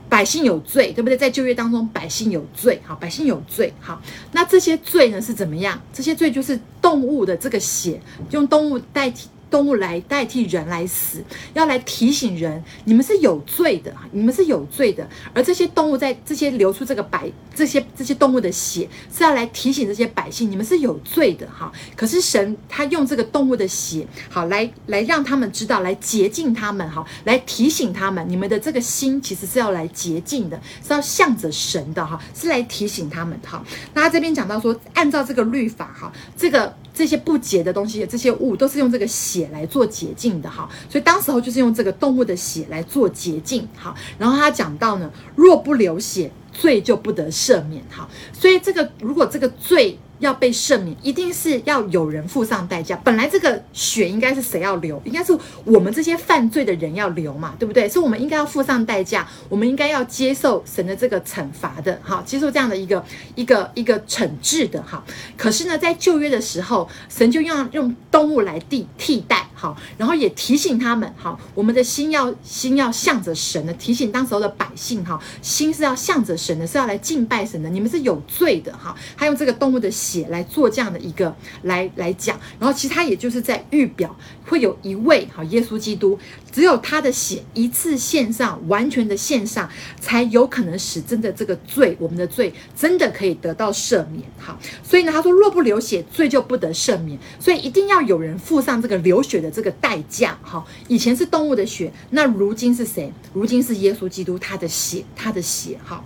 [0.08, 1.16] 百姓有罪，对不对？
[1.16, 2.82] 在旧约当中，百姓有罪。
[2.84, 3.72] 好，百姓有罪。
[3.78, 4.02] 好，
[4.32, 5.80] 那这些罪呢是怎么样？
[5.92, 8.00] 这些罪就是动物的这个血，
[8.32, 9.28] 用动物代替。
[9.54, 15.08] 动物来代替人来死，要来提醒人，你们是有罪的，你们是有罪的。
[15.32, 21.72] 而这些动物在这些流出这个百这些这些动物的血，是要来提醒这些百姓，你们是有罪的哈。
[21.94, 33.64] 可是神他用这个动物的血，好来来让他们知道，来洁净他们哈，来提醒他们，你们的这个心其实是要来洁净的，是要向着神的哈，是来提醒他们哈。
[33.92, 36.74] 那他这边讲到说，按照这个律法哈，这个。
[36.94, 43.94] 这些不洁的东西，这些物都是用这个血来做洁净的哈，所以当时候就是用这个动物的血来做洁净哈。
[44.16, 48.08] 然后他讲到呢，若不流血，罪就不得赦免哈。
[48.32, 49.98] 所以这个如果这个罪。
[50.18, 52.96] 要被赦免，一定是要有人付上代价。
[53.04, 55.00] 本来这个血应该是谁要流？
[55.04, 57.88] 应该是我们这些犯罪的人要流嘛，对不对？
[57.88, 65.04] 所以我们应该要付上代价，我们应该要接受神的这个惩罚的，哈，接受这样的一个一个一个惩治的，哈。
[65.36, 77.70] 可是呢，在旧约的时候，神就用用动物来替替代，好，然后也提醒他们，好，我们的心要心要向着神的，提醒当时候的百姓，哈，心是要向着神的，是要来敬拜神的。
[77.70, 78.94] 你们是有罪的，哈。
[79.16, 79.90] 他用这个动物的。
[79.94, 84.14] 血来做这样的一个来来讲，然后其实他也就是在预表
[84.44, 86.18] 会有一位好耶稣基督，
[86.54, 89.68] 只有他的血一次献上，完全的献上，
[90.00, 94.22] 才有可能使真的这个罪，我们的罪真的可以得到赦免。
[94.38, 100.38] 好，所以呢，他说若不流血，罪就不得赦免，所以一定要有人付上这个流血的这个代价。
[100.42, 103.12] 好，以前是动物的血，那如今是谁？
[103.32, 105.76] 如今是耶稣基督他的血，他的血。
[105.82, 106.04] 好。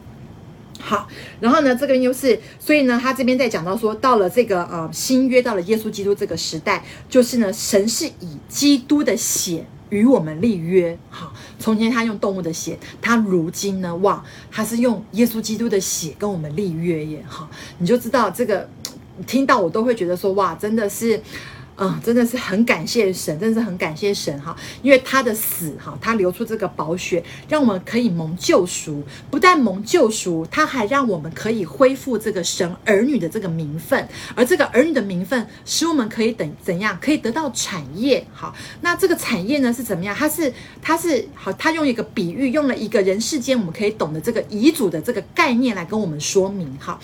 [0.80, 1.08] 好，
[1.40, 10.98] 然后呢，这个又是，所以呢，他这边在讲到说，到了这个呃新约，到了耶稣基督这个时代，就是呢，神是以基督的血与我们立约。
[11.10, 17.24] 好，从前他用动物的血，他如今呢，哇，他是用耶稣基督的血跟我们立约耶。
[17.26, 17.48] 好，
[17.78, 18.68] 你就知道这个，
[19.26, 21.20] 听到我都会觉得说，哇，真的是。
[21.78, 38.26] 啊、嗯，真的是很感谢神，真的是很感谢神哈，因为他的死哈，他流出这个宝血，让我们可以蒙救赎，不但蒙救赎，他还让我们可以恢复这个神儿女的这个名分，而这个儿女的名分，使我们可以等怎样，可以得到产业。
[38.34, 40.12] 哈，那这个产业呢是怎么样？
[40.16, 46.76] 它是，它是好，他用一个比喻，用了一个人世间我们可以懂的这个遗嘱的这个概念来跟我们说明。
[46.80, 46.98] 哈，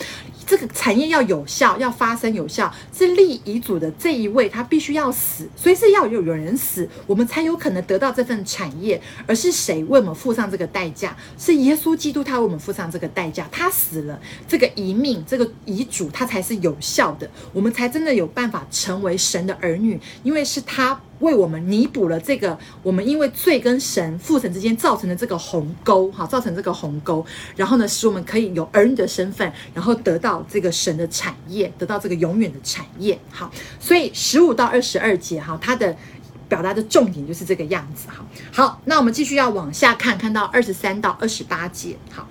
[0.46, 4.62] 这个产业要有效，要发生有效，是立遗嘱的这一位他。
[4.64, 9.00] 必须要死，所以是要有有人死，我们才有可能得到这份产业。
[9.26, 11.16] 而是谁为我们付上这个代价？
[11.38, 27.25] 是耶稣基督，他为我们付上这个代价，他死了，这个遗命，这个遗嘱，他才是有效的，我们才真的有办法成为神的儿女，因为是他为我们弥补了这个我们因为罪跟神父神之间造成的这个鸿沟，哈，造成这个鸿沟，
[27.57, 35.97] 然后呢，使我们可以有儿女的身份，然后得到这个神的产业，得到这个永远的产业，好，所以十五到二十二节，哈，它的
[36.49, 42.29] 表达的重点就是这个样子，哈，好，那我们继续要往下看，看到二十三到二十八节，好，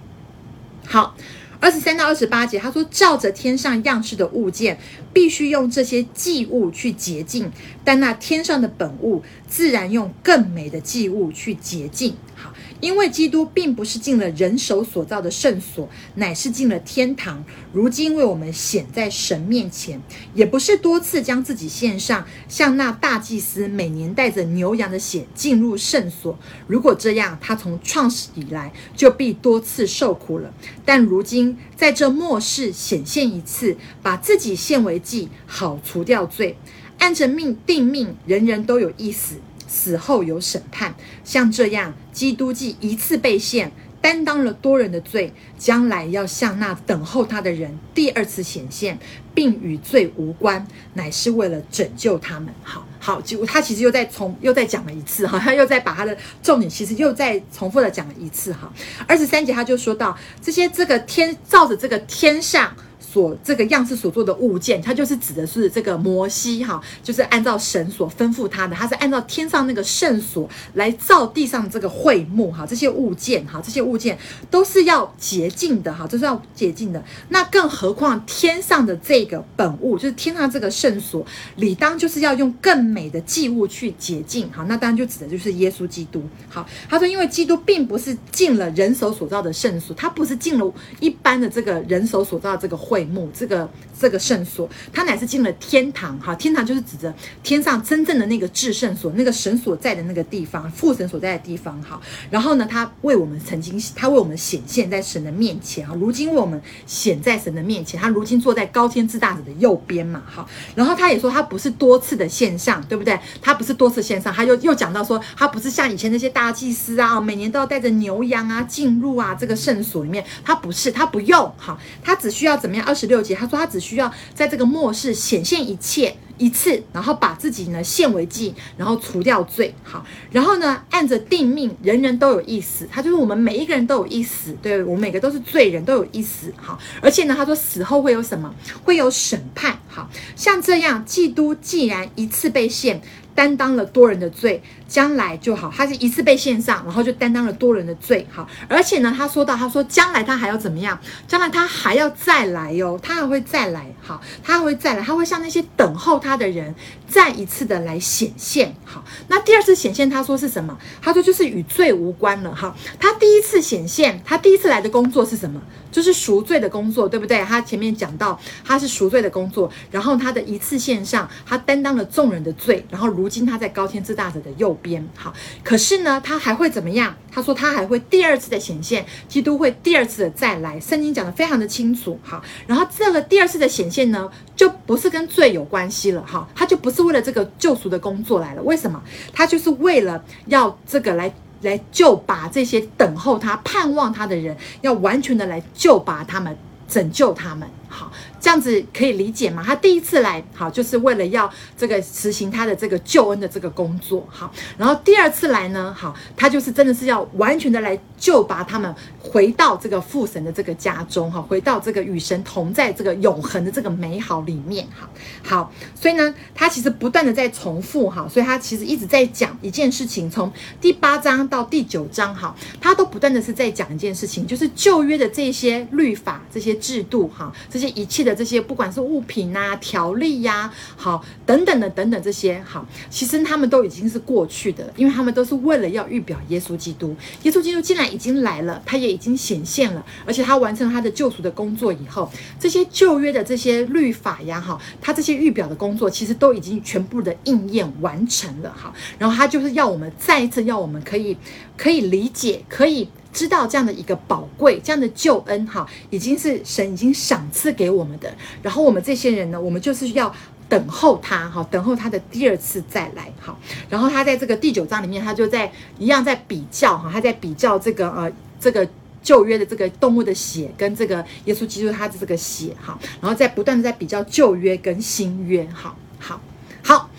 [0.86, 1.16] 好。
[1.60, 4.78] 二十三到二十八节，他说：“照着天上样式的物件，
[5.14, 7.46] 必须用这些祭物去洁净；
[7.84, 12.54] 但那天上的本物，自然用更美的祭物去洁净。”好。
[12.82, 17.42] 因为基督并不是进了人手所造的圣所，乃是进了天堂。
[17.72, 20.02] 如今为我们显在神面前，
[20.34, 26.38] 也不是多次将自己献上，像那大祭司每年带着牛羊的血进入圣所。
[26.68, 30.54] 如果这样，他从创始以来就必多次受苦了。
[30.84, 36.58] 但如今在这末世显现一次，把自己献为祭，好除掉罪，
[36.98, 39.36] 按着命定命，人人都有一死。
[39.66, 40.94] 死后有审判，
[41.24, 49.00] 像这样，基督既一次被献，担当了多人的罪，将来要向那等候他的人第二次显现，
[49.34, 52.54] 并与罪无关，乃是为了拯救他们。
[52.62, 58.72] 好好，就他其实又再重又再讲了一次好像又再把他的重点其实又再重复的讲了一次哈。
[59.08, 62.72] 二十三节他就说到这些这个天照着这个天上。
[63.04, 74.18] 所这个样式所做的物件，它就是指的是这个摩西哈，就是按照神所吩咐他的，他是按照天上那个圣所来造地上这个会幕哈，这些物件哈，这些物件
[74.50, 77.04] 都是要洁净的哈，都是要洁净的。
[77.30, 81.26] 那更何况天上的这个本物，就是天上这个圣所，
[81.58, 84.64] 理当就是要用更美的祭物去洁净哈。
[84.70, 86.24] 那当然就指的就是耶稣基督。
[86.50, 92.93] 好，他说，因为基督并不是进了人手所造的圣所，他不是进了一般的这个人手所造的这个会。
[92.94, 93.68] 会幕这个
[94.00, 102.00] 这个圣所，他乃是进了天堂哈，天堂就是指着天上真正的那个至圣所，那个神所在的那个地方，父神所在的地方哈。
[102.30, 110.46] 然后呢，他为我们曾经，他为我们显现在神的面前哈，如今为我们显在神的面前，他如今坐在高天之大者的右边嘛哈。
[110.76, 113.20] 然后他也说，他不是多次的献上，对不对？
[113.42, 122.83] 他不是多次献上，他又又讲到说，他不是像以前那些大祭司啊，每年都要带着牛羊啊进入啊这个圣所里面，他不是，他不用哈，他只需要怎么样？
[122.84, 129.74] 二十六节，他说他只需要在这个末世显现一切一次，然后把自己呢献为祭，然后除掉罪。
[129.84, 132.88] 好，然后呢按着定命，人人都有一死。
[132.92, 136.54] 他就是我们每一个人都有一死，对，我们每个都是罪人，都有一死。
[136.58, 138.54] 好，而且呢他说死后会有什么？
[138.84, 139.80] 会有审判。
[139.88, 143.02] 好，像这样，基督既然一次被献。
[143.36, 145.72] 担当了多人的罪，将来就好。
[145.76, 148.28] 他是一次被献上，然后就担当了多人的罪。
[148.32, 151.00] 好，而且呢，他说到，他说将来他还要怎么样？
[151.28, 153.94] 将来他还要再来哟，他还会再来。
[154.02, 156.74] 好，他还会再来，他会向那些等候他的人
[157.08, 158.76] 再一次的来显现。
[158.86, 160.78] 好，那第二次显现，他说是什么？
[161.02, 162.54] 他说就是与罪无关了。
[162.54, 165.62] 哈，他第一次显现，他第一次来的工作是什么？
[165.94, 167.42] 就是赎罪的工作，对不对？
[167.44, 175.08] 他前面讲到他是赎罪的工作，然后他的一次献上，他担当了众人的罪，然后如今他在高天之大者的右边。
[175.16, 175.32] 好，
[175.64, 177.16] 可是呢，他还会怎么样？
[177.32, 180.80] 他说他还会第二次的显现，基督会第二次的再来。
[180.80, 182.20] 圣经讲得非常的清楚。
[182.24, 186.26] 好，然后这个第二次的显现呢，就不是跟罪有关系了。
[186.26, 188.64] 哈，他就不是为了这个救赎的工作来了。
[188.64, 189.00] 为什么？
[189.32, 191.32] 他就是为了要这个来。
[191.64, 196.56] 来就把这些等候他、盼望他的人，要完全的来救拔他们、
[196.88, 197.68] 拯救他们。
[197.90, 198.12] 好。
[198.40, 199.64] 这样子可以理解吗？
[199.66, 204.52] 他第一次来，好，就是为了要这个实行他的这个救恩的这个工作，好。
[204.78, 208.94] 然后第二次来呢，好，他就是真的是要完全的来救拔他们
[209.24, 215.10] 回到这个父神的这个家中，哈，回到这个与神同在这个永恒的这个美好里面，哈，
[215.42, 215.72] 好。
[215.96, 220.52] 所以呢，他其实不断的在重复，哈，所以他其实一直在讲一件事情，从
[220.82, 228.34] 第八章到第九章，哈，他都不断的是在讲一件事情，就是旧约的这些律法、这些制度，哈，这些一切的。
[228.34, 237.16] 这些不管是物品啊、条例呀、好等等的等等这些好，其实他们都已经是过去的，因为他们都是为了要预表耶稣基督。
[237.44, 248.94] 耶稣基督既然已经来了，他也已经显现了，而且他完成他的救赎的工作以后，这些旧约的这些律法呀，哈，他这些预表的工作其实都已经全部的应验完成了，哈。
[249.18, 251.38] 然后他就是要我们再一次要我们可以
[251.78, 253.08] 可以理解，可以。
[253.34, 258.32] 知道这样的一个宝贵，这样的救恩哈，已经是神已经赏赐给我们的。
[258.62, 260.32] 然后我们这些人呢，我们就是要
[260.70, 263.58] 等候他哈，等候他的第二次再来哈。
[263.90, 268.88] 然后他在这个第九章里面，他就在一样在比较哈，他在比较这个呃这个
[269.24, 276.40] 旧约的这个动物的血跟这个耶稣基督他的这个血哈，然后再不断的在比较旧约跟新约哈，好
[276.84, 277.10] 好。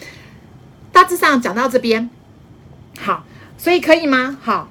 [0.92, 2.08] 大致上讲到这边，
[3.00, 3.24] 好，
[3.58, 4.38] 所以可以吗？
[4.40, 4.68] 好。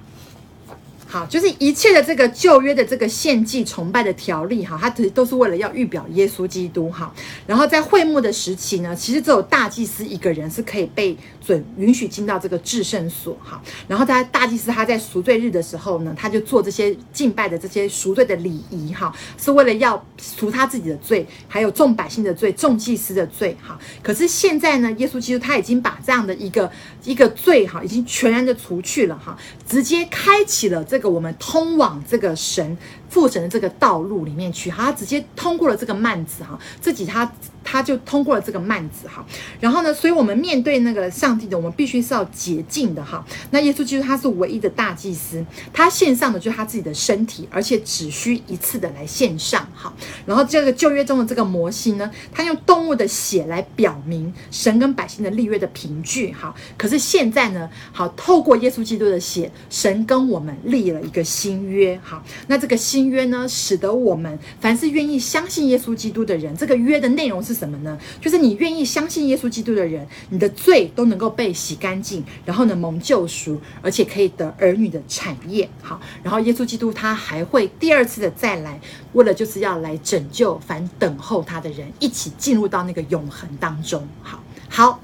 [1.13, 7.13] 好，就是一切的这个旧约的这个献祭崇拜的条例，哈，它其实都是为了要预表耶稣基督，哈。
[7.45, 13.61] 然后在会幕的时期呢，其实只有大祭司一个人是可以被准允许进到这个至圣所，哈。
[13.87, 23.77] 然后在大祭司他在赎罪日的时候呢，他就做这些敬拜的这些赎罪的礼仪，哈，是为了要赎他自己的罪，还有众百姓的罪，众祭司的罪，哈。
[24.01, 26.71] 可是现在呢，耶稣基督他已经把这样的一个
[27.03, 29.37] 一个罪，哈，已经全然的除去了，哈，
[29.69, 31.02] 直接开启了这个。
[31.09, 32.77] 我们通往这个神
[33.13, 37.31] 复神的这个道路里面去，好，他直接通过了这个幔子哈，自己他
[37.63, 39.23] 他就通过了这个幔子哈，
[39.59, 43.23] 然后呢，所以我们面对那个上帝的，我们必须是要洁净的哈。
[43.51, 49.93] 那耶稣基督他是唯一的大祭司，他献上的就是他自己的身体，而且只需一次的来献上哈。
[50.25, 56.51] 然后这个旧约中的这个摩西呢，他用动物的血来表明神跟百姓的立约的凭据哈。
[56.75, 61.03] 可是现在呢，好，透过耶稣基督的血，神跟我们立了。
[61.03, 67.97] 一个新约，好，那这个新约呢，使得我们凡是愿意相信耶稣基督的人，这个约的内容是什么呢？
[68.21, 78.79] 就是你愿意相信耶稣基督的人，你的罪都能够被洗干净，然后呢，蒙救赎，而且可以得儿女的产业，好，然后耶稣基督他还会第二次的再来，
[79.13, 84.99] 为了就是要来拯救凡等候他的人，一起进入到那个永恒当中，好，好，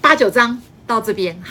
[0.00, 1.48] 八九章到这边，好。